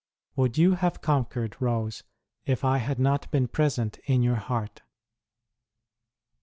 [0.35, 2.01] Would you have conquered, Rose,
[2.47, 4.81] if I had not been present in your heart?